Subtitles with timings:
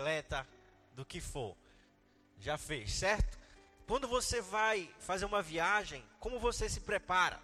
[0.00, 0.46] bicicleta,
[0.94, 1.56] do que for.
[2.38, 3.38] Já fez, certo?
[3.86, 7.38] Quando você vai fazer uma viagem, como você se prepara?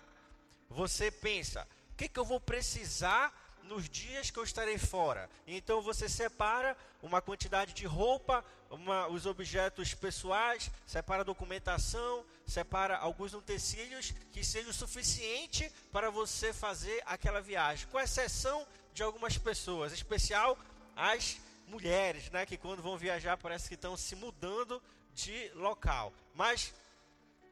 [0.70, 3.32] Você pensa, o que, que eu vou precisar
[3.64, 5.28] nos dias que eu estarei fora?
[5.46, 13.34] Então você separa uma quantidade de roupa, uma, os objetos pessoais, separa documentação, separa alguns
[13.34, 19.96] utensílios que sejam suficiente para você fazer aquela viagem, com exceção de algumas pessoas, em
[19.96, 20.58] especial
[20.96, 26.12] as mulheres, né, que quando vão viajar parece que estão se mudando de local.
[26.34, 26.74] Mas,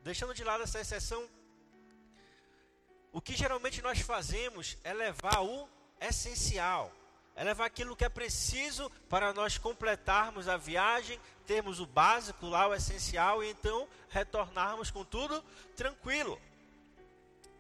[0.02, 1.28] deixando de lado essa exceção,
[3.12, 5.68] o que geralmente nós fazemos é levar o
[6.00, 6.92] essencial,
[7.36, 12.68] é levar aquilo que é preciso para nós completarmos a viagem, termos o básico lá,
[12.68, 15.42] o essencial, e então retornarmos com tudo
[15.76, 16.40] tranquilo.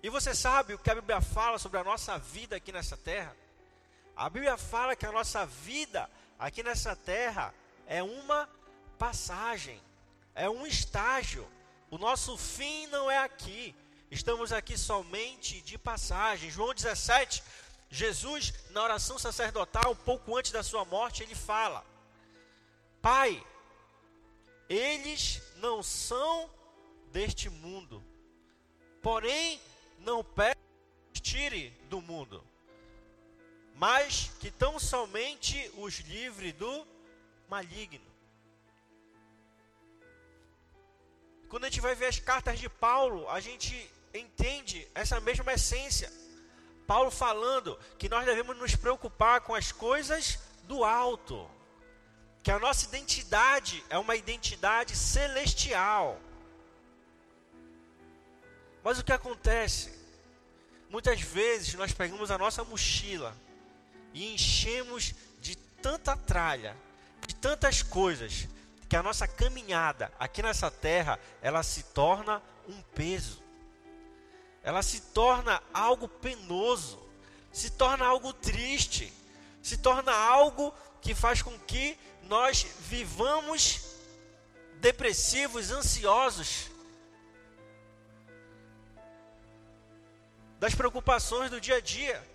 [0.02, 3.34] E você sabe o que a Bíblia fala sobre a nossa vida aqui nessa terra?
[4.14, 7.54] A Bíblia fala que a nossa vida aqui nessa terra
[7.86, 8.48] é uma
[8.98, 9.80] passagem
[10.34, 11.46] é um estágio.
[11.90, 13.74] O nosso fim não é aqui.
[14.10, 16.50] Estamos aqui somente de passagem.
[16.50, 17.42] João 17,
[17.88, 21.84] Jesus, na oração sacerdotal, pouco antes da sua morte, ele fala:
[23.00, 23.44] Pai,
[24.68, 26.50] eles não são
[27.12, 28.02] deste mundo,
[29.00, 29.60] porém
[30.00, 30.58] não peço
[31.22, 32.44] tire do mundo,
[33.74, 36.86] mas que tão somente os livre do
[37.48, 38.04] maligno.
[41.48, 46.12] Quando a gente vai ver as cartas de Paulo, a gente entende essa mesma essência.
[46.86, 51.48] Paulo falando que nós devemos nos preocupar com as coisas do alto,
[52.42, 56.20] que a nossa identidade é uma identidade celestial.
[58.82, 59.92] Mas o que acontece?
[60.90, 63.34] Muitas vezes nós pegamos a nossa mochila
[64.14, 66.74] e enchemos de tanta tralha,
[67.26, 68.48] de tantas coisas,
[68.88, 73.42] que a nossa caminhada aqui nessa terra, ela se torna um peso.
[74.62, 77.02] Ela se torna algo penoso,
[77.52, 79.12] se torna algo triste,
[79.60, 83.96] se torna algo que faz com que nós vivamos
[84.80, 86.70] depressivos, ansiosos,
[90.58, 92.33] das preocupações do dia a dia.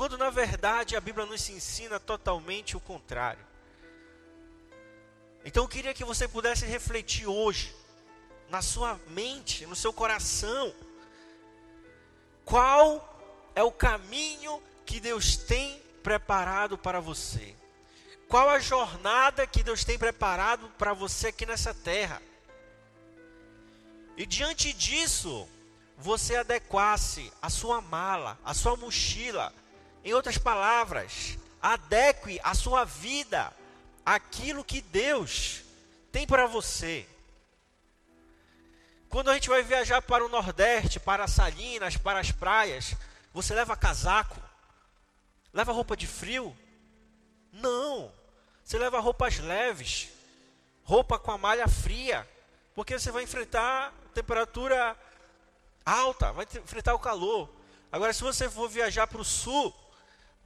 [0.00, 3.44] Quando na verdade a Bíblia nos ensina totalmente o contrário.
[5.44, 7.76] Então eu queria que você pudesse refletir hoje,
[8.48, 10.74] na sua mente, no seu coração,
[12.46, 17.54] qual é o caminho que Deus tem preparado para você?
[18.26, 22.22] Qual a jornada que Deus tem preparado para você aqui nessa terra?
[24.16, 25.46] E diante disso,
[25.98, 29.52] você adequasse a sua mala, a sua mochila,
[30.04, 33.52] em outras palavras, adeque a sua vida
[34.04, 35.62] aquilo que Deus
[36.10, 37.06] tem para você.
[39.08, 42.94] Quando a gente vai viajar para o Nordeste, para Salinas, para as praias,
[43.32, 44.40] você leva casaco?
[45.52, 46.56] Leva roupa de frio?
[47.52, 48.12] Não.
[48.64, 50.08] Você leva roupas leves,
[50.84, 52.28] roupa com a malha fria,
[52.72, 54.96] porque você vai enfrentar temperatura
[55.84, 57.50] alta, vai enfrentar o calor.
[57.90, 59.74] Agora, se você for viajar para o sul,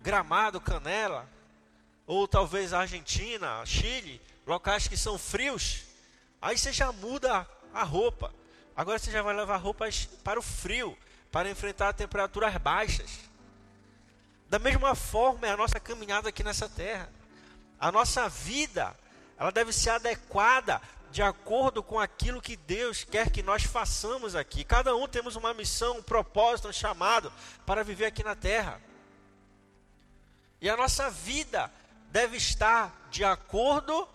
[0.04, 1.26] Gramado, Canela,
[2.06, 5.84] ou talvez Argentina, Chile, locais que são frios,
[6.42, 8.30] aí você já muda a roupa.
[8.76, 10.94] Agora você já vai levar roupas para o frio,
[11.32, 13.18] para enfrentar temperaturas baixas.
[14.46, 17.08] Da mesma forma é a nossa caminhada aqui nessa terra.
[17.80, 18.94] A nossa vida,
[19.38, 24.64] ela deve ser adequada de acordo com aquilo que Deus quer que nós façamos aqui.
[24.64, 27.32] Cada um temos uma missão, um propósito, um chamado
[27.64, 28.78] para viver aqui na terra.
[30.64, 31.70] E a nossa vida
[32.10, 34.08] deve estar de acordo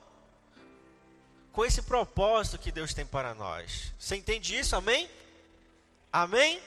[1.52, 3.94] com esse propósito que Deus tem para nós.
[4.00, 4.76] Você entende isso?
[4.76, 5.08] Amém?
[6.12, 6.60] Amém?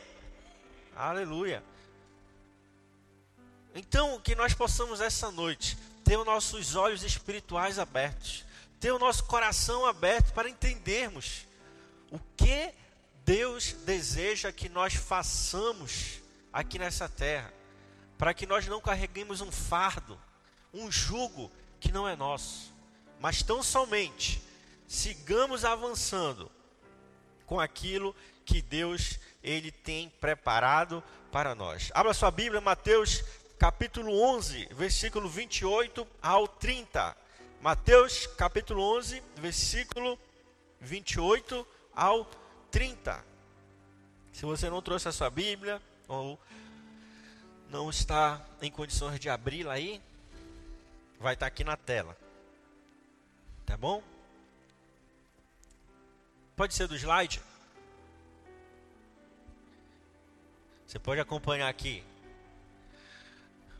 [0.94, 1.64] Aleluia.
[3.74, 8.44] Então, que nós possamos essa noite ter os nossos olhos espirituais abertos,
[8.78, 11.44] ter o nosso coração aberto para entendermos
[12.08, 12.72] o que
[13.24, 16.20] Deus deseja que nós façamos
[16.52, 17.52] aqui nessa terra,
[18.22, 20.16] para que nós não carreguemos um fardo
[20.72, 22.72] um jugo que não é nosso,
[23.18, 24.40] mas tão somente
[24.86, 26.48] sigamos avançando
[27.46, 28.14] com aquilo
[28.44, 31.02] que Deus ele tem preparado
[31.32, 31.90] para nós.
[31.92, 33.24] Abra sua Bíblia, Mateus
[33.58, 37.16] capítulo 11, versículo 28 ao 30.
[37.60, 40.16] Mateus capítulo 11, versículo
[40.80, 42.24] 28 ao
[42.70, 43.24] 30.
[44.32, 46.38] Se você não trouxe a sua Bíblia ou
[47.72, 50.00] não está em condições de abri-la aí,
[51.18, 52.14] vai estar aqui na tela.
[53.64, 54.02] Tá bom?
[56.54, 57.40] Pode ser do slide?
[60.86, 62.04] Você pode acompanhar aqui.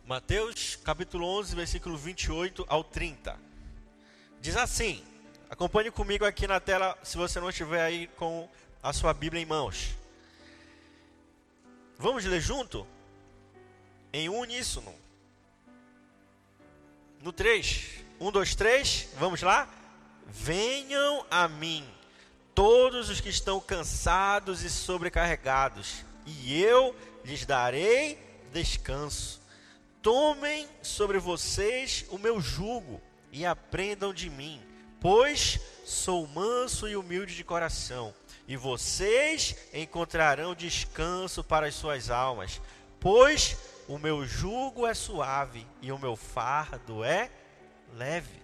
[0.07, 3.39] Mateus capítulo 11, versículo 28 ao 30.
[4.41, 5.05] Diz assim:
[5.51, 8.49] Acompanhe comigo aqui na tela, se você não estiver aí com
[8.83, 9.95] a sua Bíblia em mãos.
[11.99, 12.87] Vamos ler junto?
[14.13, 14.95] Em uníssono.
[17.21, 18.03] No 3.
[18.21, 19.09] 1, 2, 3.
[19.19, 19.69] Vamos lá?
[20.27, 21.87] Venham a mim,
[22.55, 26.95] todos os que estão cansados e sobrecarregados, e eu
[27.25, 28.19] lhes darei
[28.53, 29.41] descanso.
[30.01, 33.01] Tomem sobre vocês o meu jugo
[33.31, 34.61] e aprendam de mim,
[35.01, 38.15] pois sou manso e humilde de coração,
[38.49, 42.61] e vocês encontrarão descanso para as suas almas,
[42.99, 43.57] pois
[43.89, 47.31] o meu jugo é suave e o meu fardo é
[47.95, 48.41] leve.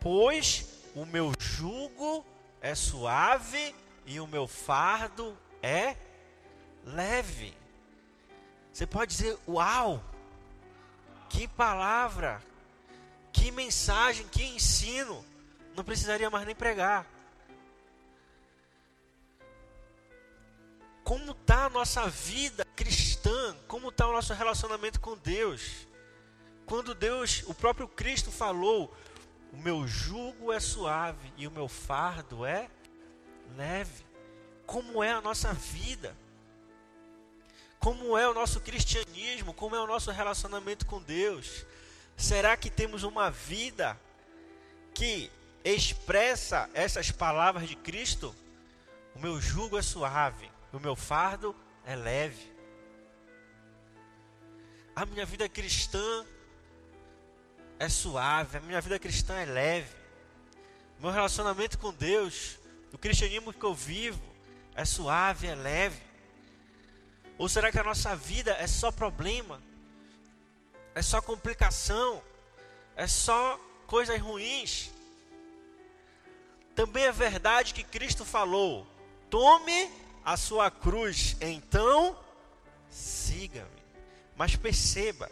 [0.00, 2.24] Pois o meu jugo
[2.60, 3.74] é suave
[4.06, 5.96] e o meu fardo é
[6.84, 7.54] leve.
[8.72, 10.02] Você pode dizer, uau!
[11.28, 12.42] Que palavra!
[13.32, 15.24] Que mensagem, que ensino!
[15.76, 17.06] Não precisaria mais nem pregar.
[21.04, 22.89] Como está a nossa vida cristã?
[23.66, 25.86] Como está o nosso relacionamento com Deus?
[26.66, 28.94] Quando Deus, o próprio Cristo falou:
[29.52, 32.68] O meu jugo é suave e o meu fardo é
[33.56, 34.04] leve.
[34.66, 36.16] Como é a nossa vida?
[37.78, 39.54] Como é o nosso cristianismo?
[39.54, 41.64] Como é o nosso relacionamento com Deus?
[42.16, 43.98] Será que temos uma vida
[44.92, 45.30] que
[45.64, 48.34] expressa essas palavras de Cristo?
[49.14, 52.49] O meu jugo é suave, o meu fardo é leve.
[54.94, 56.26] A minha vida cristã
[57.78, 59.94] é suave, a minha vida cristã é leve.
[60.98, 62.58] Meu relacionamento com Deus,
[62.92, 64.20] o cristianismo que eu vivo,
[64.74, 66.02] é suave, é leve.
[67.38, 69.62] Ou será que a nossa vida é só problema?
[70.94, 72.22] É só complicação?
[72.94, 74.90] É só coisas ruins?
[76.74, 78.86] Também é verdade que Cristo falou:
[79.30, 79.90] tome
[80.24, 82.18] a sua cruz, então
[82.90, 83.79] siga-me.
[84.40, 85.30] Mas perceba,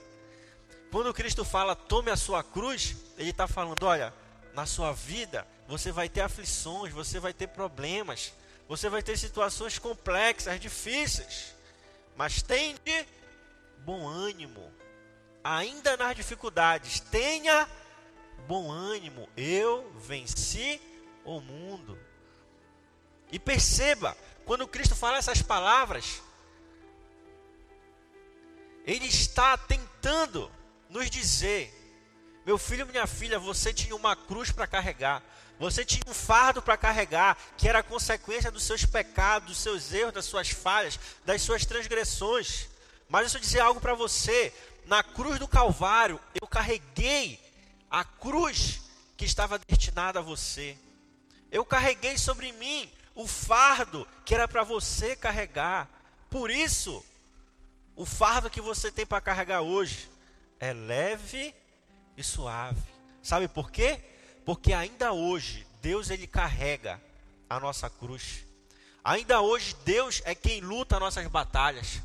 [0.93, 4.12] quando Cristo fala tome a sua cruz, Ele está falando: olha,
[4.52, 8.34] na sua vida você vai ter aflições, você vai ter problemas,
[8.69, 11.55] você vai ter situações complexas, difíceis.
[12.19, 13.08] Mas tende
[13.78, 14.70] bom ânimo.
[15.43, 17.66] Ainda nas dificuldades, tenha
[18.46, 19.26] bom ânimo.
[19.34, 20.78] Eu venci
[21.25, 21.99] o mundo.
[23.32, 24.14] E perceba,
[24.44, 26.20] quando Cristo fala essas palavras,
[28.88, 30.50] Ele está tentando
[30.88, 31.70] nos dizer:
[32.46, 35.23] meu filho, minha filha, você tinha uma cruz para carregar.
[35.58, 40.14] Você tinha um fardo para carregar, que era consequência dos seus pecados, dos seus erros,
[40.14, 42.67] das suas falhas, das suas transgressões.
[43.11, 44.55] Mas deixa eu dizer algo para você:
[44.87, 47.38] na cruz do Calvário, eu carreguei
[47.90, 48.81] a cruz
[49.19, 50.79] que estava destinada a você.
[51.52, 55.87] Eu carreguei sobre mim o fardo que era para você carregar.
[56.31, 57.05] Por isso,
[57.98, 60.08] o fardo que você tem para carregar hoje
[60.60, 61.52] é leve
[62.16, 62.80] e suave.
[63.20, 64.00] Sabe por quê?
[64.44, 67.02] Porque ainda hoje Deus ele carrega
[67.50, 68.44] a nossa cruz.
[69.02, 72.00] Ainda hoje Deus é quem luta nossas batalhas.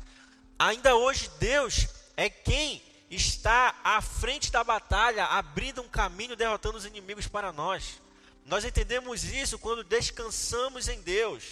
[0.58, 6.84] Ainda hoje Deus é quem está à frente da batalha, abrindo um caminho, derrotando os
[6.84, 8.00] inimigos para nós.
[8.44, 11.44] Nós entendemos isso quando descansamos em Deus,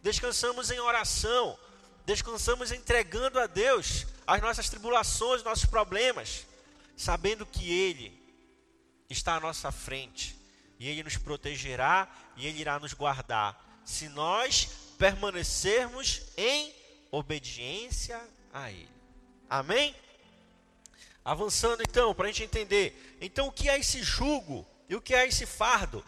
[0.00, 1.58] descansamos em oração,
[2.04, 6.46] descansamos entregando a Deus as nossas tribulações, nossos problemas,
[6.96, 8.20] sabendo que Ele
[9.08, 10.36] está à nossa frente
[10.78, 14.68] e Ele nos protegerá e Ele irá nos guardar, se nós
[14.98, 16.74] permanecermos em
[17.10, 18.20] obediência
[18.52, 18.88] a Ele.
[19.48, 19.94] Amém?
[21.24, 23.16] Avançando então, para a gente entender.
[23.20, 26.04] Então, o que é esse jugo e o que é esse fardo?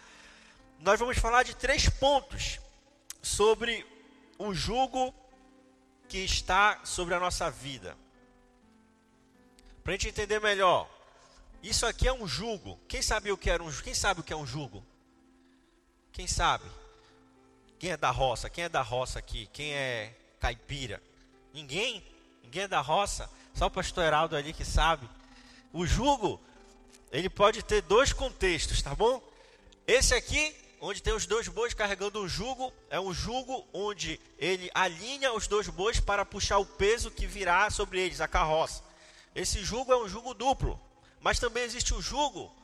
[0.81, 2.59] Nós vamos falar de três pontos
[3.23, 3.87] sobre
[4.39, 5.15] o jugo
[6.15, 7.97] que está sobre a nossa vida.
[9.83, 10.89] Para a gente entender melhor,
[11.61, 12.79] isso aqui é um jugo.
[12.87, 14.87] Quem sabe o que era um Quem sabe o que é um jugo?
[16.13, 16.71] Quem sabe?
[17.81, 18.49] Quem é da roça?
[18.49, 19.49] Quem é da roça aqui?
[19.53, 21.03] Quem é caipira?
[21.53, 22.01] Ninguém?
[22.45, 23.29] Ninguém é da roça?
[23.53, 25.11] Só o pastor Heraldo ali que sabe.
[25.73, 26.41] O jugo,
[27.11, 29.21] ele pode ter dois contextos, tá bom?
[29.85, 34.71] Esse aqui, onde tem os dois bois carregando um jugo, é um jugo onde ele
[34.75, 38.85] alinha os dois bois para puxar o peso que virá sobre eles, a carroça.
[39.35, 40.79] Esse jugo é um jugo duplo.
[41.21, 42.55] Mas também existe o jugo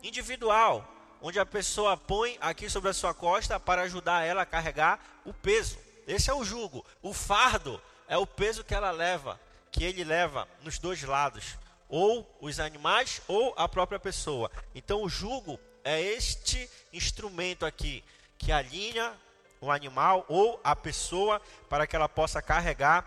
[0.00, 0.88] individual,
[1.20, 5.34] onde a pessoa põe aqui sobre a sua costa para ajudar ela a carregar o
[5.34, 5.76] peso.
[6.06, 6.86] Esse é o jugo.
[7.02, 9.40] O fardo é o peso que ela leva,
[9.72, 11.58] que ele leva nos dois lados,
[11.88, 14.52] ou os animais ou a própria pessoa.
[14.72, 18.02] Então o jugo é este instrumento aqui
[18.36, 19.14] que alinha
[19.60, 23.06] o animal ou a pessoa para que ela possa carregar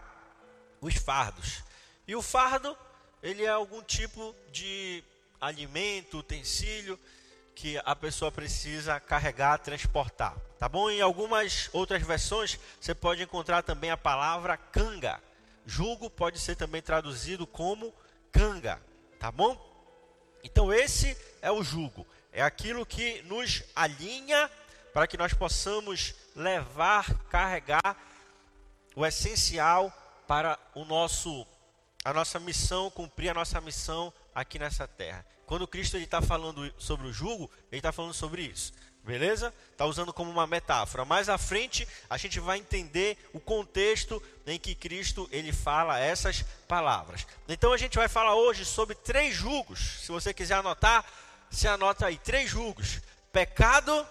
[0.79, 1.61] os fardos.
[2.07, 2.75] E o fardo,
[3.21, 5.03] ele é algum tipo de
[5.41, 6.97] alimento, utensílio
[7.53, 10.89] que a pessoa precisa carregar, transportar, tá bom?
[10.89, 15.21] Em algumas outras versões você pode encontrar também a palavra canga.
[15.65, 17.93] Julgo pode ser também traduzido como
[18.31, 18.81] canga,
[19.19, 19.67] tá bom?
[20.41, 24.49] Então esse é o jugo, é aquilo que nos alinha
[24.93, 27.97] para que nós possamos levar, carregar
[28.95, 29.91] o essencial
[30.27, 31.45] para o nosso
[32.03, 35.25] a nossa missão, cumprir a nossa missão aqui nessa terra.
[35.45, 38.71] Quando Cristo está falando sobre o jugo, ele está falando sobre isso.
[39.03, 39.53] Beleza?
[39.71, 41.03] Está usando como uma metáfora.
[41.03, 46.43] Mais à frente, a gente vai entender o contexto em que Cristo ele fala essas
[46.67, 47.25] palavras.
[47.47, 50.01] Então a gente vai falar hoje sobre três jugos.
[50.01, 51.05] Se você quiser anotar,
[51.49, 52.17] se anota aí.
[52.17, 53.01] Três jugos:
[53.31, 54.05] pecado,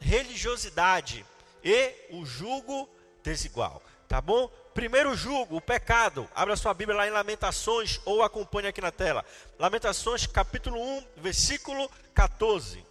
[0.00, 1.24] religiosidade
[1.62, 2.88] e o jugo
[3.22, 3.82] desigual.
[4.08, 4.48] Tá bom?
[4.74, 6.28] Primeiro julgo, o pecado.
[6.34, 9.24] Abra sua Bíblia lá em Lamentações ou acompanhe aqui na tela.
[9.58, 12.84] Lamentações, capítulo 1, versículo 14.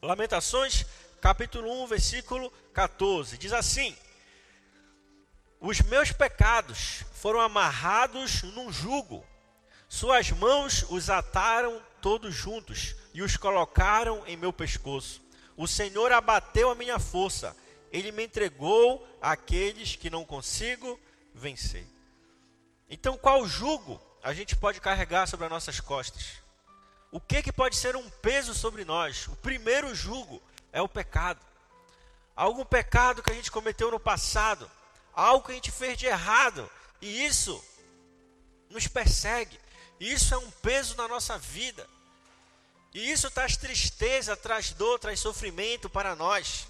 [0.00, 0.86] Lamentações,
[1.20, 3.36] capítulo 1, versículo 14.
[3.36, 3.96] Diz assim:
[5.60, 9.26] Os meus pecados foram amarrados num jugo,
[9.88, 15.20] suas mãos os ataram todos juntos e os colocaram em meu pescoço.
[15.56, 17.56] O Senhor abateu a minha força
[17.92, 20.98] ele me entregou àqueles que não consigo
[21.34, 21.86] vencer.
[22.88, 26.42] Então, qual jugo a gente pode carregar sobre as nossas costas?
[27.10, 29.26] O que, que pode ser um peso sobre nós?
[29.28, 31.40] O primeiro jugo é o pecado.
[32.36, 34.70] Algum pecado que a gente cometeu no passado,
[35.12, 37.62] algo que a gente fez de errado, e isso
[38.68, 39.58] nos persegue.
[40.00, 41.88] Isso é um peso na nossa vida.
[42.94, 46.66] E isso traz tristeza, traz dor, traz sofrimento para nós.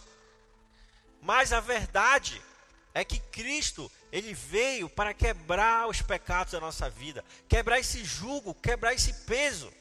[1.21, 2.41] Mas a verdade
[2.95, 8.55] é que Cristo, ele veio para quebrar os pecados da nossa vida, quebrar esse jugo,
[8.55, 9.73] quebrar esse peso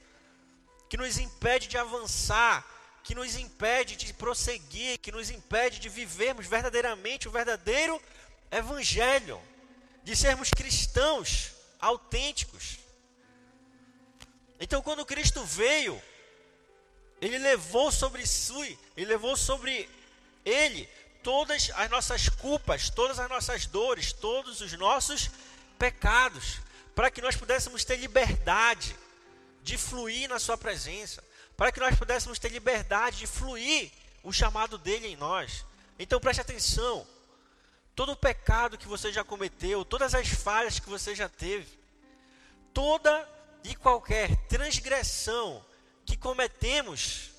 [0.90, 2.66] que nos impede de avançar,
[3.04, 8.02] que nos impede de prosseguir, que nos impede de vivermos verdadeiramente o verdadeiro
[8.52, 9.42] evangelho,
[10.04, 12.80] de sermos cristãos autênticos.
[14.60, 16.02] Então, quando Cristo veio,
[17.22, 19.90] ele levou sobre si, ele levou sobre
[20.46, 20.90] ele
[21.24, 25.30] todas as nossas culpas, todas as nossas dores, todos os nossos
[25.78, 26.60] pecados,
[26.96, 28.96] para que nós pudéssemos ter liberdade
[29.62, 31.24] de fluir na Sua presença,
[31.56, 33.92] para que nós pudéssemos ter liberdade de fluir
[34.24, 35.66] o chamado dele em nós.
[36.00, 37.06] Então preste atenção:
[37.96, 41.68] todo o pecado que você já cometeu, todas as falhas que você já teve,
[42.74, 43.28] toda
[43.68, 45.64] e qualquer transgressão
[46.06, 47.32] que cometemos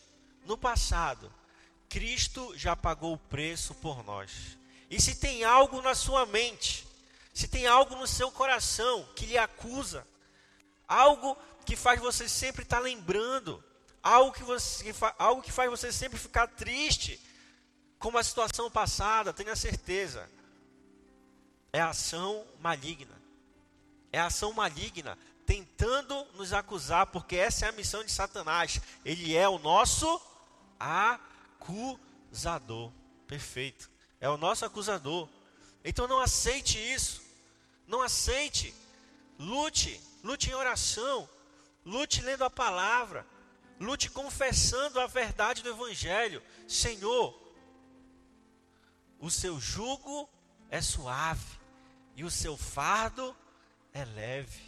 [0.44, 1.32] no passado,
[1.88, 4.58] Cristo já pagou o preço por nós.
[4.90, 6.86] E se tem algo na sua mente,
[7.32, 10.06] se tem algo no seu coração que lhe acusa,
[10.86, 13.64] algo que faz você sempre estar lembrando,
[14.02, 17.18] algo que, você, algo que faz você sempre ficar triste,
[17.98, 20.28] como a situação passada, tenha certeza,
[21.72, 23.16] é ação maligna.
[24.10, 25.18] É ação maligna
[25.48, 28.78] tentando nos acusar, porque essa é a missão de Satanás.
[29.02, 30.20] Ele é o nosso
[30.78, 32.92] acusador.
[33.26, 33.90] Perfeito.
[34.20, 35.26] É o nosso acusador.
[35.82, 37.22] Então não aceite isso.
[37.86, 38.74] Não aceite.
[39.38, 39.98] Lute.
[40.22, 41.26] Lute em oração.
[41.82, 43.26] Lute lendo a palavra.
[43.80, 46.42] Lute confessando a verdade do Evangelho.
[46.68, 47.34] Senhor,
[49.18, 50.28] o seu jugo
[50.68, 51.58] é suave
[52.14, 53.34] e o seu fardo
[53.94, 54.67] é leve.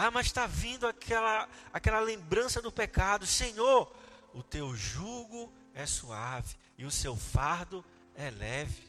[0.00, 3.26] Ah, mas está vindo aquela, aquela lembrança do pecado.
[3.26, 3.92] Senhor,
[4.32, 8.80] o teu jugo é suave e o seu fardo é leve.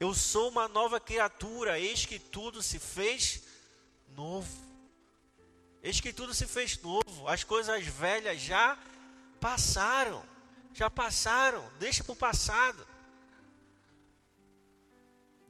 [0.00, 3.44] Eu sou uma nova criatura, eis que tudo se fez
[4.16, 4.50] novo.
[5.80, 8.76] Eis que tudo se fez novo, as coisas velhas já
[9.40, 10.24] passaram,
[10.74, 12.84] já passaram, deixa para o passado.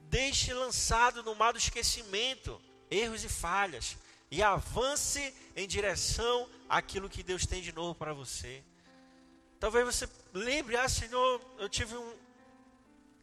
[0.01, 3.97] Deixe lançado no mar do esquecimento erros e falhas
[4.29, 8.63] e avance em direção àquilo que Deus tem de novo para você.
[9.59, 12.15] Talvez você lembre, ah, Senhor, eu tive um,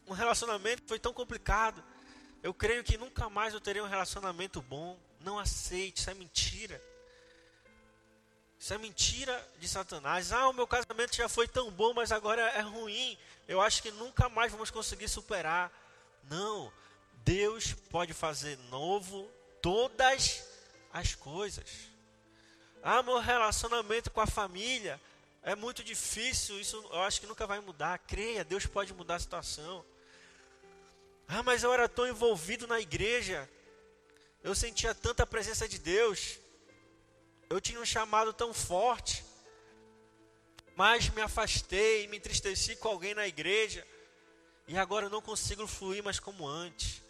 [0.07, 1.83] um relacionamento que foi tão complicado.
[2.43, 4.99] Eu creio que nunca mais eu terei um relacionamento bom.
[5.21, 6.81] Não aceite, isso é mentira.
[8.59, 10.31] Isso é mentira de Satanás.
[10.31, 13.17] Ah, o meu casamento já foi tão bom, mas agora é ruim.
[13.47, 15.71] Eu acho que nunca mais vamos conseguir superar.
[16.29, 16.71] Não.
[17.23, 19.29] Deus pode fazer novo
[19.65, 20.43] todas
[20.93, 21.65] as coisas.
[22.83, 25.01] Ah, meu relacionamento com a família
[25.41, 26.61] é muito difícil.
[26.61, 27.97] Isso eu acho que nunca vai mudar.
[27.97, 29.83] Creia, Deus pode mudar a situação.
[31.27, 33.49] Ah, mas eu era tão envolvido na igreja.
[34.43, 36.37] Eu sentia tanta presença de Deus.
[37.49, 39.25] Eu tinha um chamado tão forte,
[40.75, 43.83] mas me afastei, me entristeci com alguém na igreja,
[44.67, 47.01] e agora eu não consigo fluir mais como antes.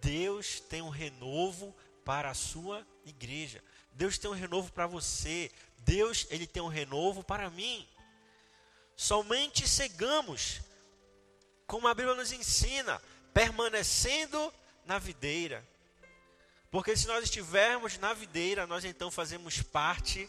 [0.00, 3.62] Deus tem um renovo para a sua igreja.
[3.92, 5.50] Deus tem um renovo para você.
[5.78, 7.88] Deus, ele tem um renovo para mim.
[8.96, 10.60] Somente cegamos,
[11.66, 13.00] como a Bíblia nos ensina,
[13.32, 14.52] permanecendo
[14.84, 15.66] na videira.
[16.70, 20.28] Porque se nós estivermos na videira, nós então fazemos parte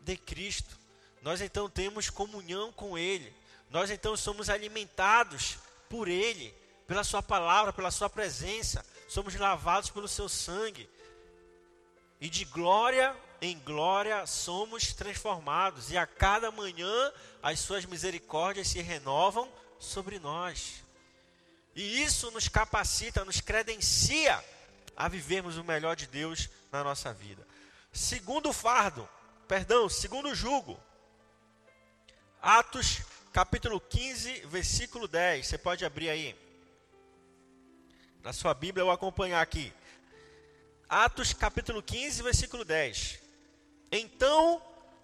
[0.00, 0.78] de Cristo.
[1.22, 3.32] Nós então temos comunhão com Ele.
[3.70, 5.58] Nós então somos alimentados
[5.88, 6.54] por Ele,
[6.86, 8.84] pela Sua palavra, pela Sua presença.
[9.08, 10.88] Somos lavados pelo Seu sangue.
[12.26, 15.92] E de glória em glória somos transformados.
[15.92, 20.82] E a cada manhã as Suas misericórdias se renovam sobre nós.
[21.72, 24.44] E isso nos capacita, nos credencia
[24.96, 27.46] a vivermos o melhor de Deus na nossa vida.
[27.92, 29.08] Segundo fardo,
[29.46, 30.80] perdão, segundo jugo.
[32.42, 33.02] Atos
[33.32, 35.46] capítulo 15, versículo 10.
[35.46, 36.36] Você pode abrir aí.
[38.20, 39.72] Na sua Bíblia eu acompanhar aqui.
[40.88, 43.18] Atos capítulo 15, versículo 10.
[43.90, 44.62] Então,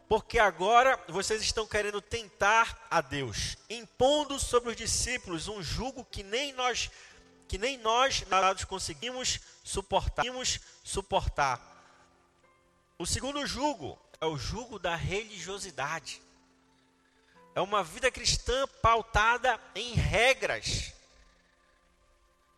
[0.08, 6.22] porque agora vocês estão querendo tentar a Deus, impondo sobre os discípulos um jugo que
[6.22, 6.90] nem nós
[7.48, 10.24] que nem nós nós conseguimos suportar.
[10.84, 11.60] suportar.
[12.96, 16.22] O segundo jugo é o jugo da religiosidade.
[17.56, 20.92] É uma vida cristã pautada em regras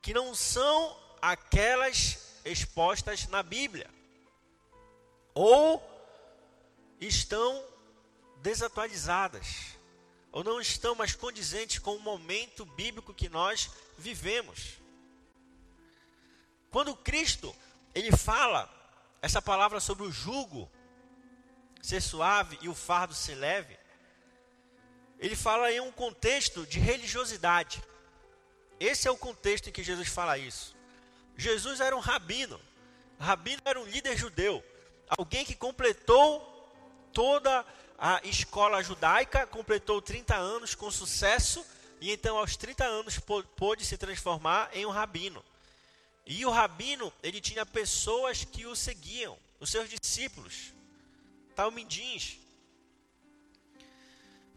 [0.02, 3.88] que não são aquelas expostas na Bíblia.
[5.34, 5.82] Ou
[7.00, 7.64] estão
[8.40, 9.76] desatualizadas,
[10.30, 14.78] ou não estão mais condizentes com o momento bíblico que nós vivemos.
[16.70, 17.54] Quando Cristo
[17.94, 18.68] ele fala
[19.22, 20.70] essa palavra sobre o jugo
[21.80, 23.78] ser suave e o fardo ser leve,
[25.18, 27.82] ele fala em um contexto de religiosidade.
[28.78, 30.76] Esse é o contexto em que Jesus fala isso.
[31.36, 32.60] Jesus era um rabino.
[33.18, 34.62] Rabino era um líder judeu,
[35.08, 36.42] alguém que completou
[37.12, 37.64] toda
[37.98, 41.64] a escola judaica, completou 30 anos com sucesso
[42.00, 43.18] e então aos 30 anos
[43.56, 45.42] pôde se transformar em um rabino.
[46.26, 50.72] E o rabino, ele tinha pessoas que o seguiam, os seus discípulos,
[51.54, 52.38] talmidins.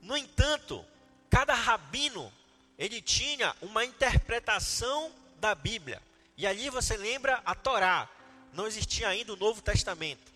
[0.01, 0.83] No entanto,
[1.29, 2.31] cada rabino,
[2.77, 6.01] ele tinha uma interpretação da Bíblia.
[6.37, 8.07] E ali você lembra a Torá,
[8.53, 10.31] não existia ainda o Novo Testamento.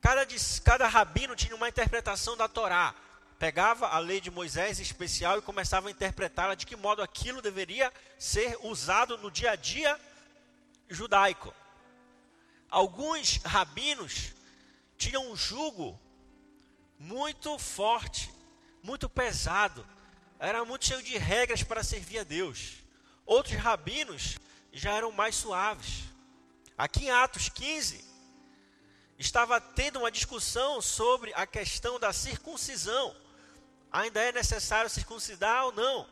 [0.00, 0.26] Cada,
[0.64, 2.94] cada rabino tinha uma interpretação da Torá.
[3.38, 7.92] Pegava a lei de Moisés especial e começava a interpretá-la de que modo aquilo deveria
[8.18, 9.98] ser usado no dia a dia
[10.88, 11.54] judaico.
[12.68, 14.32] Alguns rabinos
[14.96, 16.00] tinham um jugo
[16.98, 18.32] muito forte,
[18.82, 19.86] muito pesado,
[20.38, 22.78] era muito cheio de regras para servir a Deus.
[23.24, 24.38] Outros rabinos
[24.76, 26.04] já eram mais suaves.
[26.76, 28.04] Aqui em Atos 15,
[29.18, 33.16] estava tendo uma discussão sobre a questão da circuncisão.
[33.90, 36.06] Ainda é necessário circuncidar ou não?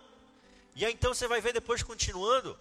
[0.74, 2.58] E aí então você vai ver depois continuando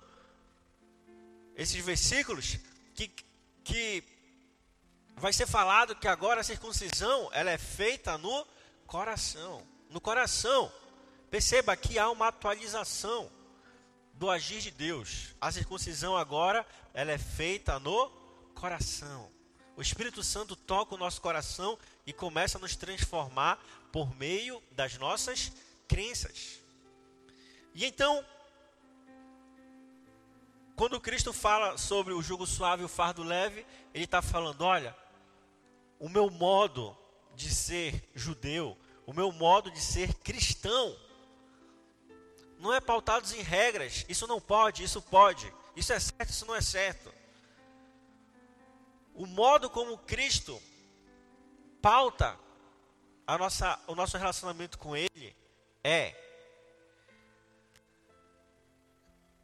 [1.56, 2.58] esses versículos
[2.94, 3.08] que,
[3.64, 4.04] que
[5.16, 8.46] vai ser falado que agora a circuncisão ela é feita no
[8.86, 9.66] coração.
[9.90, 10.72] No coração.
[11.32, 13.32] Perceba que há uma atualização
[14.24, 15.36] do agir de Deus.
[15.42, 18.10] A circuncisão agora ela é feita no
[18.56, 19.30] coração.
[19.76, 24.98] O Espírito Santo toca o nosso coração e começa a nos transformar por meio das
[24.98, 25.52] nossas
[25.90, 26.62] crenças.
[27.76, 28.24] E então,
[30.74, 34.96] quando Cristo fala sobre o jugo suave e o fardo leve, ele está falando: olha,
[36.00, 36.98] o meu modo
[37.36, 40.96] de ser judeu, o meu modo de ser cristão,
[42.64, 44.06] não é pautado em regras.
[44.08, 45.54] Isso não pode, isso pode.
[45.76, 47.14] Isso é certo, isso não é certo.
[49.14, 50.60] O modo como Cristo
[51.82, 52.40] pauta
[53.28, 55.36] a nossa, o nosso relacionamento com Ele
[55.84, 56.16] é: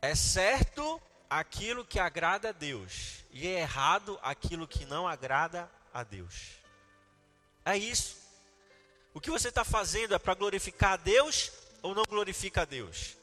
[0.02, 6.04] é certo aquilo que agrada a Deus e é errado aquilo que não agrada a
[6.04, 6.52] Deus.
[7.66, 8.18] É isso.
[9.14, 13.18] O que você está fazendo é para glorificar a Deus ou não glorifica a Deus?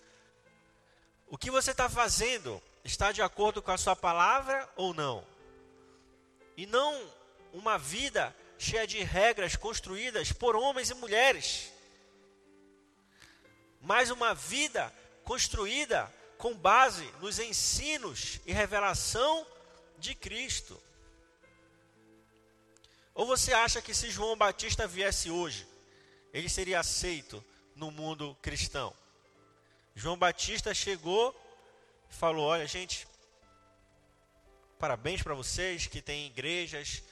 [1.28, 5.26] O que você está fazendo está de acordo com a sua palavra ou não?
[6.56, 7.10] E não
[7.52, 11.72] uma vida cheia de regras construídas por homens e mulheres,
[13.80, 14.92] mas uma vida
[15.24, 19.46] construída com base nos ensinos e revelação
[19.98, 20.80] de Cristo.
[23.14, 25.66] Ou você acha que se João Batista viesse hoje,
[26.32, 27.42] ele seria aceito
[27.76, 28.92] no mundo cristão?
[29.94, 31.34] João Batista chegou
[32.10, 33.06] e falou: Olha, gente,
[34.78, 37.02] parabéns para vocês que têm igrejas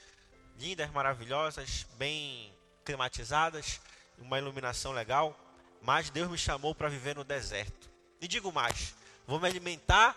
[0.59, 2.53] lindas, maravilhosas, bem
[2.85, 3.81] climatizadas,
[4.18, 5.38] uma iluminação legal,
[5.83, 7.90] mas Deus me chamou para viver no deserto.
[8.20, 8.94] E digo mais:
[9.27, 10.16] vou me alimentar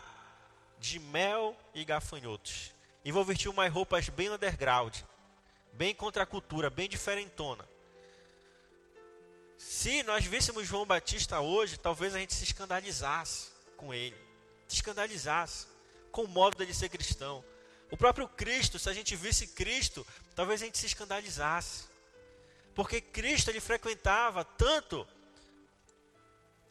[0.80, 2.74] de mel e gafanhotos.
[3.04, 4.96] E vou vestir umas roupas bem underground,
[5.74, 7.68] bem contra a cultura, bem diferentona.
[9.58, 14.16] Se nós víssemos João Batista hoje, talvez a gente se escandalizasse com ele,
[14.68, 15.66] se escandalizasse
[16.12, 17.44] com o modo dele ser cristão.
[17.90, 21.86] O próprio Cristo, se a gente visse Cristo, talvez a gente se escandalizasse.
[22.76, 25.08] Porque Cristo ele frequentava tanto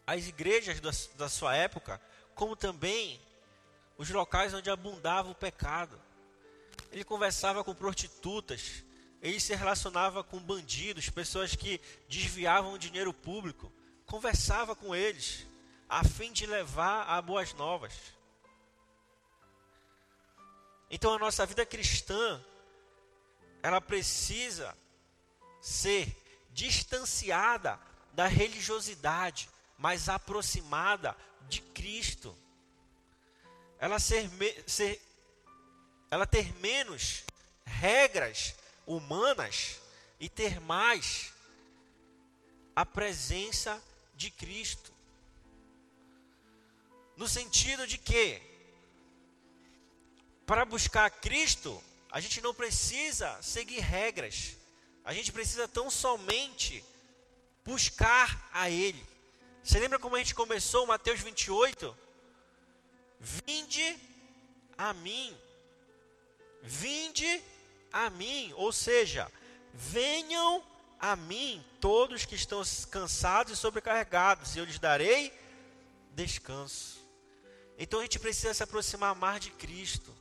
[0.07, 2.01] as igrejas da, da sua época,
[2.35, 3.20] como também
[3.99, 6.01] os locais onde abundava o pecado.
[6.92, 8.85] Ele conversava com prostitutas,
[9.26, 13.72] ele se relacionava com bandidos, pessoas que desviavam dinheiro público,
[14.06, 15.44] conversava com eles,
[15.88, 17.92] a fim de levar a boas novas.
[20.88, 22.40] Então a nossa vida cristã,
[23.64, 24.78] ela precisa
[25.60, 26.16] ser
[26.52, 27.80] distanciada
[28.12, 31.16] da religiosidade, mas aproximada
[31.48, 32.38] de Cristo.
[33.80, 34.30] Ela ser,
[34.68, 35.02] ser
[36.12, 37.24] ela ter menos
[37.64, 38.54] regras
[38.87, 39.81] humanas
[40.20, 41.33] e ter mais
[42.75, 43.83] a presença
[44.14, 44.92] de Cristo.
[47.16, 48.40] No sentido de que
[50.46, 54.57] para buscar Cristo, a gente não precisa seguir regras.
[55.05, 56.85] A gente precisa tão somente
[57.64, 59.05] buscar a Ele.
[59.62, 61.96] Você lembra como a gente começou Mateus 28?
[63.18, 63.99] Vinde
[64.79, 65.37] a mim.
[66.62, 67.55] Vinde a
[68.11, 68.53] mim.
[68.57, 69.31] Ou seja,
[69.72, 70.62] venham
[70.99, 75.33] a mim todos que estão cansados e sobrecarregados, e eu lhes darei
[76.12, 77.05] descanso.
[77.79, 80.14] Então a gente precisa se aproximar mais de Cristo.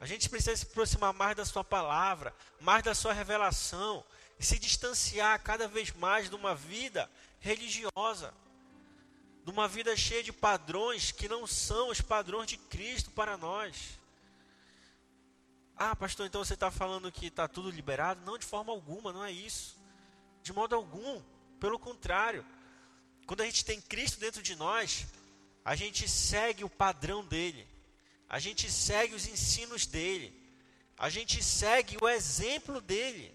[0.00, 4.04] A gente precisa se aproximar mais da Sua palavra, mais da Sua revelação,
[4.38, 8.32] e se distanciar cada vez mais de uma vida religiosa,
[9.44, 13.98] de uma vida cheia de padrões que não são os padrões de Cristo para nós.
[15.78, 18.20] Ah, pastor, então você está falando que está tudo liberado?
[18.24, 19.78] Não, de forma alguma, não é isso.
[20.42, 21.22] De modo algum,
[21.60, 22.44] pelo contrário.
[23.26, 25.06] Quando a gente tem Cristo dentro de nós,
[25.64, 27.66] a gente segue o padrão dele
[28.28, 30.34] a gente segue os ensinos dele,
[30.98, 33.32] a gente segue o exemplo dele.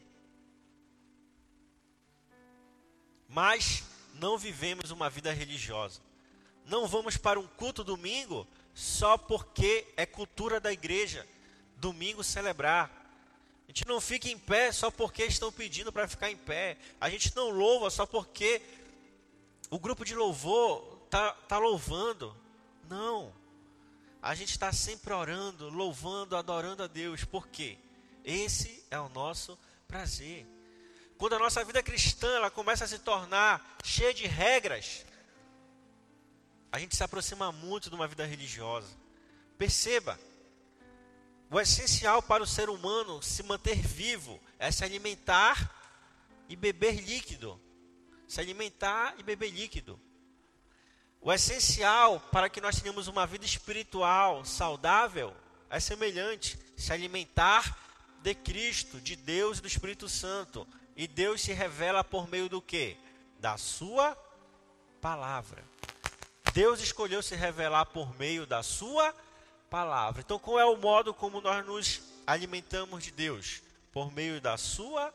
[3.27, 5.99] Mas não vivemos uma vida religiosa.
[6.65, 11.27] Não vamos para um culto domingo só porque é cultura da igreja.
[11.83, 12.89] Domingo celebrar.
[13.67, 16.77] A gente não fica em pé só porque estão pedindo para ficar em pé.
[16.99, 18.61] A gente não louva só porque
[19.69, 22.35] o grupo de louvor está tá louvando.
[22.89, 23.33] Não
[24.23, 27.25] a gente está sempre orando, louvando, adorando a Deus.
[27.25, 27.77] Por quê?
[28.23, 30.47] Esse é o nosso prazer.
[31.17, 35.05] Quando a nossa vida cristã ela começa a se tornar cheia de regras,
[36.71, 38.87] a gente se aproxima muito de uma vida religiosa.
[39.57, 40.17] Perceba,
[41.53, 45.71] o essencial para o ser humano se manter vivo é se alimentar
[46.49, 47.61] e beber líquido.
[48.27, 50.01] Se alimentar e beber líquido.
[51.21, 55.31] O essencial para que nós tenhamos uma vida espiritual saudável
[55.69, 57.77] é semelhante: se alimentar
[58.23, 60.67] de Cristo, de Deus e do Espírito Santo.
[60.95, 62.97] E Deus se revela por meio do que?
[63.39, 64.17] Da sua
[64.99, 65.63] palavra.
[66.51, 69.32] Deus escolheu se revelar por meio da sua palavra.
[70.19, 73.61] Então, qual é o modo como nós nos alimentamos de Deus?
[73.91, 75.13] Por meio da sua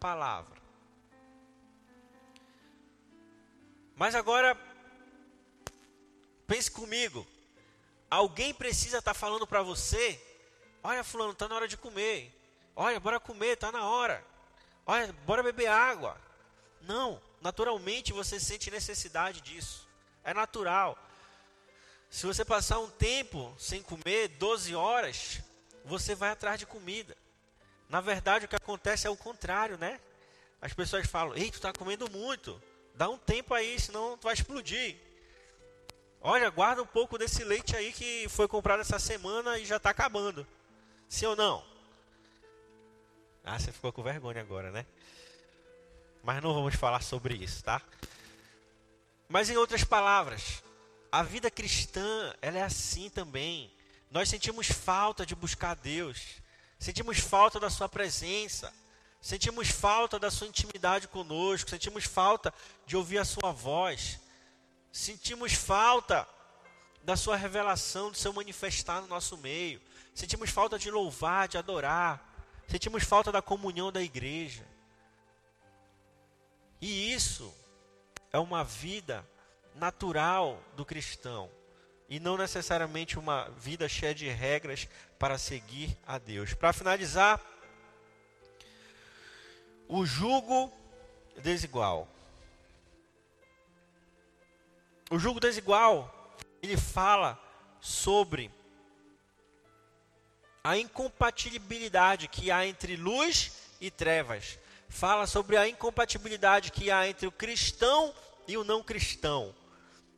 [0.00, 0.60] palavra.
[3.96, 4.56] Mas agora
[6.52, 7.26] Pense comigo.
[8.10, 10.20] Alguém precisa estar falando para você:
[10.82, 12.30] olha, Fulano, está na hora de comer.
[12.76, 14.22] Olha, bora comer, está na hora.
[14.84, 16.14] Olha, bora beber água.
[16.82, 19.88] Não, naturalmente você sente necessidade disso.
[20.22, 20.98] É natural.
[22.12, 25.40] Se você passar um tempo sem comer, 12 horas,
[25.84, 27.16] você vai atrás de comida.
[27.88, 29.98] Na verdade, o que acontece é o contrário, né?
[30.62, 32.62] as pessoas falam: Ei, tu está comendo muito.
[32.94, 34.96] Dá um tempo aí, senão tu vai explodir.
[36.20, 39.90] Olha, guarda um pouco desse leite aí que foi comprado essa semana e já está
[39.90, 40.46] acabando.
[41.08, 41.64] Sim ou não?
[43.44, 44.86] Ah, você ficou com vergonha agora, né?
[46.22, 47.82] Mas não vamos falar sobre isso, tá?
[49.28, 50.62] Mas em outras palavras,
[51.12, 53.70] a vida cristã, ela é assim também.
[54.10, 56.18] Nós sentimos falta de buscar Deus.
[56.78, 58.72] Sentimos falta da sua presença.
[59.20, 62.52] Sentimos falta da sua intimidade conosco, sentimos falta
[62.86, 64.18] de ouvir a sua voz.
[64.90, 66.26] Sentimos falta
[67.04, 69.80] da sua revelação, do seu manifestar no nosso meio.
[70.14, 72.20] Sentimos falta de louvar, de adorar.
[72.66, 74.66] Sentimos falta da comunhão da igreja.
[76.80, 77.54] E isso
[78.32, 79.24] é uma vida
[79.74, 81.50] natural do cristão
[82.08, 84.86] e não necessariamente uma vida cheia de regras
[85.18, 86.52] para seguir a Deus.
[86.52, 87.40] Para finalizar,
[89.88, 90.70] o jugo
[91.42, 92.06] desigual.
[95.10, 97.38] O jugo desigual, ele fala
[97.80, 98.50] sobre
[100.62, 104.58] a incompatibilidade que há entre luz e trevas.
[104.88, 108.14] Fala sobre a incompatibilidade que há entre o cristão
[108.46, 109.54] e o não cristão.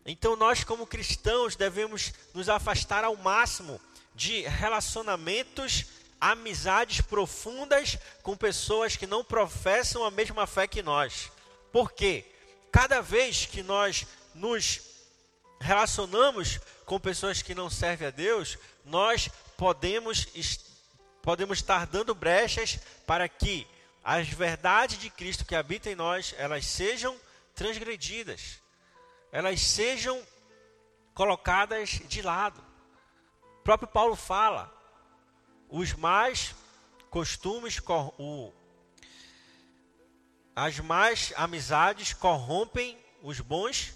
[0.07, 3.81] Então, nós, como cristãos, devemos nos afastar ao máximo
[4.15, 5.87] de relacionamentos
[6.21, 11.31] amizades profundas com pessoas que não professam a mesma fé que nós.
[11.73, 12.25] Porque
[12.71, 14.81] cada vez que nós nos
[15.61, 20.27] relacionamos com pessoas que não servem a Deus, nós podemos,
[21.23, 23.67] podemos estar dando brechas para que
[24.03, 27.17] as verdades de Cristo que habitam em nós, elas sejam
[27.55, 28.61] transgredidas,
[29.35, 30.25] elas sejam
[31.13, 32.65] colocadas de lado.
[33.59, 34.73] O próprio Paulo fala,
[35.69, 36.55] os mais
[37.11, 37.83] costumes,
[38.17, 38.53] o,
[40.55, 43.93] as más amizades corrompem os bons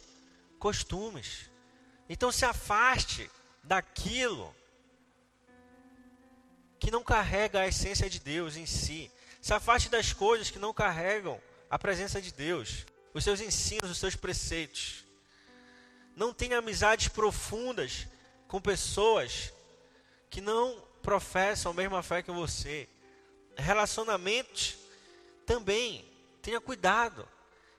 [0.59, 1.49] costumes.
[2.09, 3.31] Então se afaste
[3.63, 4.53] daquilo
[6.81, 9.09] que não carrega a essência de Deus em si.
[9.41, 13.99] Se afaste das coisas que não carregam a presença de Deus, os seus ensinos, os
[13.99, 15.07] seus preceitos.
[16.19, 18.09] Não tenha amizades profundas
[18.49, 19.53] com pessoas
[20.29, 22.89] que não professam a mesma fé que você.
[23.57, 24.77] Relacionamentos
[25.47, 26.05] também,
[26.43, 27.27] tenha cuidado.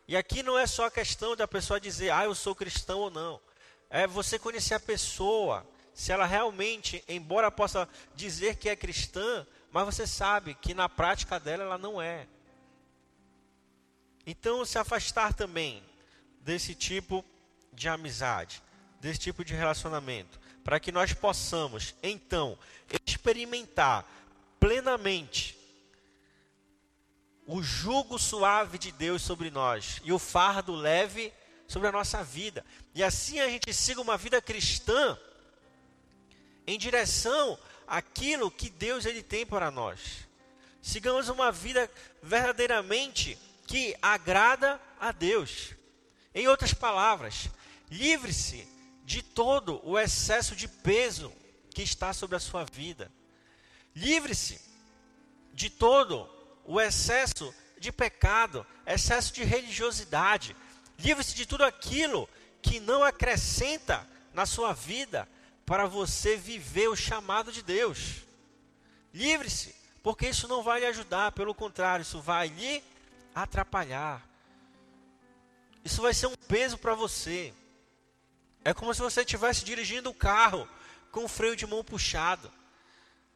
[0.08, 3.12] E aqui não é só a questão da pessoa dizer, ah, eu sou cristão ou
[3.12, 3.42] não.
[3.90, 9.84] É você conhecer a pessoa, se ela realmente, embora possa dizer que é cristã, mas
[9.84, 12.26] você sabe que na prática dela ela não é.
[14.26, 15.84] Então, se afastar também
[16.40, 17.39] desse tipo de
[17.88, 18.62] amizade,
[19.00, 20.40] desse tipo de relacionamento
[20.70, 22.56] para que nós possamos, então,
[23.04, 24.06] experimentar
[24.60, 25.58] plenamente
[27.48, 31.34] o jugo suave de Deus sobre nós e o fardo leve
[31.68, 32.64] sobre a nossa vida.
[32.94, 35.18] E assim a gente siga uma vida cristã
[36.68, 40.28] em direção àquilo que Deus ele tem para nós.
[40.84, 41.90] Sigamos uma vida
[42.22, 45.74] verdadeiramente que agrada a Deus.
[46.36, 47.50] Em outras palavras,
[47.90, 48.68] livre-se
[49.04, 51.32] de todo o excesso de peso
[51.74, 53.12] que está sobre a sua vida.
[53.96, 54.62] Livre-se
[55.54, 56.30] de todo
[56.64, 60.56] o excesso de pecado, excesso de religiosidade.
[60.98, 62.30] Livre-se de tudo aquilo
[62.62, 65.28] que não acrescenta na sua vida
[65.66, 68.24] para você viver o chamado de Deus.
[69.14, 72.84] Livre-se, porque isso não vai lhe ajudar, pelo contrário, isso vai lhe
[73.34, 74.28] atrapalhar.
[75.84, 77.54] Isso vai ser um peso para você.
[78.64, 80.68] É como se você estivesse dirigindo o carro
[81.12, 82.52] com o freio de mão puxado.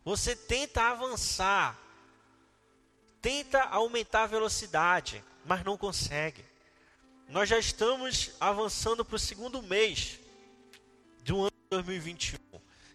[0.04, 1.80] Você tenta avançar,
[3.22, 6.46] tenta aumentar a velocidade, mas não consegue.
[7.30, 10.20] Nós já estamos avançando para o segundo mês
[11.24, 12.38] do ano 2021.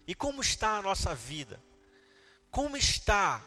[0.07, 1.61] E como está a nossa vida?
[2.51, 3.43] Como está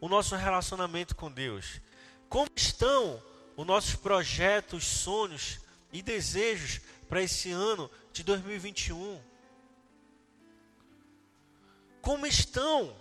[0.00, 1.80] o nosso relacionamento com Deus?
[2.28, 3.22] Como estão
[3.56, 5.60] os nossos projetos, sonhos
[5.92, 9.22] e desejos para esse ano de 2021?
[12.00, 12.96] Como estão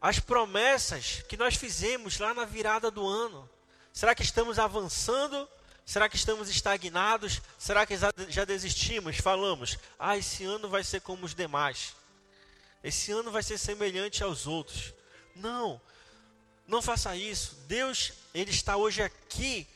[0.00, 3.48] as promessas que nós fizemos lá na virada do ano?
[3.92, 5.48] Será que estamos avançando?
[5.84, 7.42] Será que estamos estagnados?
[7.58, 7.94] Será que
[8.28, 9.16] já desistimos?
[9.16, 11.94] Falamos, ah, esse ano vai ser como os demais.
[12.82, 14.94] Esse ano vai ser semelhante aos outros.
[15.34, 15.80] Não,
[16.66, 17.56] não faça isso.
[17.66, 19.66] Deus, Ele está hoje aqui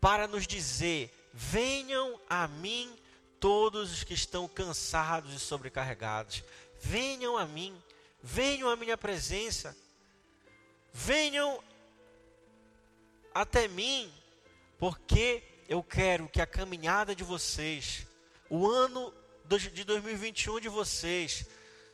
[0.00, 2.94] para nos dizer: venham a mim
[3.40, 6.42] todos os que estão cansados e sobrecarregados.
[6.80, 7.76] Venham a mim,
[8.22, 9.76] venham à minha presença.
[10.92, 11.62] venham
[13.34, 14.12] até mim,
[14.78, 18.06] porque eu quero que a caminhada de vocês,
[18.50, 19.14] o ano
[19.46, 21.46] de 2021 de vocês,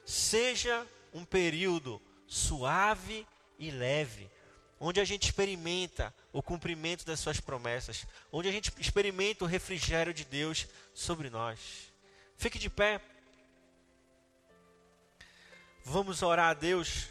[0.06, 3.26] seja um período suave
[3.58, 4.30] e leve,
[4.86, 10.12] onde a gente experimenta o cumprimento das suas promessas, onde a gente experimenta o refrigério
[10.12, 11.90] de Deus sobre nós.
[12.36, 13.00] Fique de pé.
[15.86, 17.08] Vamos orar a Deus,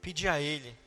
[0.00, 0.78] pedir a Ele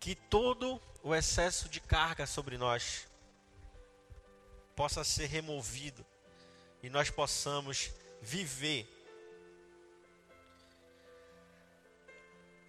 [0.00, 3.06] que todo o excesso de carga sobre nós
[4.74, 6.04] possa ser removido
[6.82, 8.97] e nós possamos viver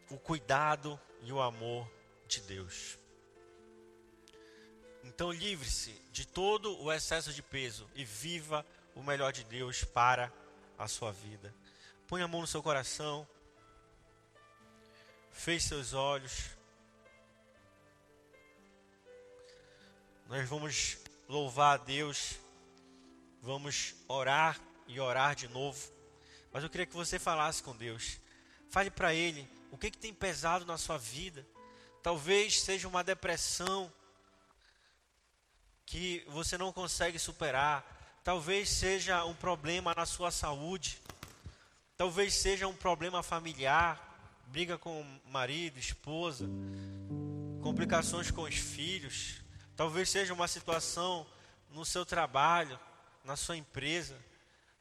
[0.10, 1.90] o cuidado e o amor
[2.28, 2.98] de Deus.
[5.04, 10.32] Então livre-se de todo o excesso de peso e viva o melhor de Deus para
[10.78, 11.54] a sua vida.
[12.08, 13.28] Põe a mão no seu coração.
[15.32, 16.50] Feche seus olhos.
[20.28, 22.36] Nós vamos louvar a Deus.
[23.42, 25.92] Vamos orar e orar de novo.
[26.52, 28.20] Mas eu queria que você falasse com Deus.
[28.70, 31.46] Fale para Ele o que, que tem pesado na sua vida.
[32.02, 33.92] Talvez seja uma depressão
[35.86, 38.22] que você não consegue superar.
[38.24, 41.02] Talvez seja um problema na sua saúde.
[41.98, 44.00] Talvez seja um problema familiar,
[44.48, 46.48] briga com o marido, esposa,
[47.62, 49.42] complicações com os filhos.
[49.76, 51.28] Talvez seja uma situação
[51.70, 52.80] no seu trabalho,
[53.24, 54.16] na sua empresa.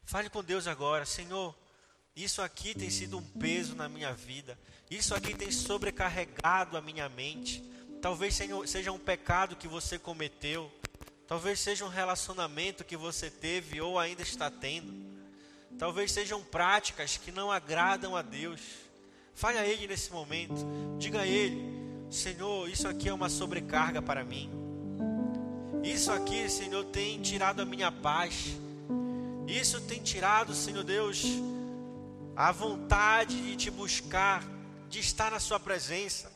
[0.03, 1.55] Fale com Deus agora, Senhor.
[2.19, 4.59] Isso aqui tem sido um peso na minha vida.
[4.91, 7.63] Isso aqui tem sobrecarregado a minha mente.
[8.01, 10.69] Talvez seja um pecado que você cometeu.
[11.25, 14.93] Talvez seja um relacionamento que você teve ou ainda está tendo.
[15.77, 18.59] Talvez sejam práticas que não agradam a Deus.
[19.33, 20.55] Fale a Ele nesse momento.
[20.97, 21.63] Diga a Ele:
[22.11, 24.49] Senhor, isso aqui é uma sobrecarga para mim.
[25.81, 28.57] Isso aqui, Senhor, tem tirado a minha paz.
[29.47, 31.23] Isso tem tirado, Senhor Deus,
[32.39, 34.41] a vontade de te buscar,
[34.89, 36.31] de estar na Sua presença.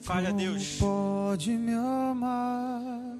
[0.00, 0.76] Fale a Deus.
[0.76, 3.18] Pode me amar